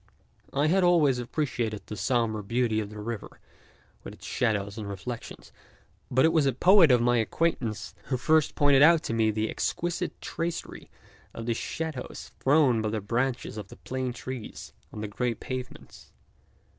I 0.51 0.65
had 0.65 0.83
always 0.83 1.19
appreciated 1.19 1.83
the 1.85 1.95
sombre 1.95 2.43
beauty 2.43 2.79
of 2.79 2.89
the 2.89 2.97
river 2.99 3.39
with 4.03 4.15
its 4.15 4.25
shadows 4.25 4.75
and 4.75 4.89
reflections, 4.89 5.51
but 6.09 6.25
it 6.25 6.33
was 6.33 6.47
a 6.47 6.53
poet 6.53 6.89
of 6.89 7.03
my 7.03 7.17
acquaintance 7.17 7.93
who 8.05 8.17
first 8.17 8.55
pointed 8.55 8.81
out 8.81 9.03
to 9.03 9.13
me 9.13 9.29
the 9.29 9.47
exquisite 9.47 10.19
tracery 10.19 10.89
of 11.35 11.45
the 11.45 11.53
shadows 11.53 12.31
thrown 12.39 12.81
by 12.81 12.89
the 12.89 12.99
branches 12.99 13.57
of 13.57 13.67
the 13.67 13.77
plane 13.77 14.11
trees 14.11 14.73
on 14.91 15.01
the 15.01 15.07
grey 15.07 15.35
pavements. 15.35 16.11